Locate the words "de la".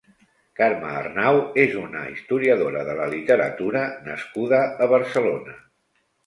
2.87-3.07